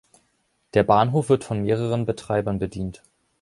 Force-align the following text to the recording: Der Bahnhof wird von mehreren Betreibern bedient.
Der 0.73 0.81
Bahnhof 0.81 1.29
wird 1.29 1.43
von 1.43 1.61
mehreren 1.61 2.07
Betreibern 2.07 2.57
bedient. 2.57 3.03